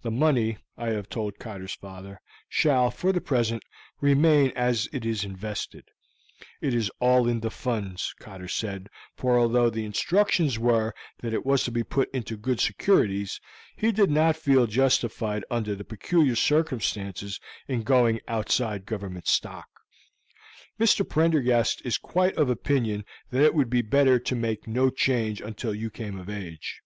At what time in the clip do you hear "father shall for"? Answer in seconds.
1.74-3.12